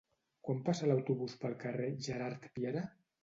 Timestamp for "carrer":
1.65-1.91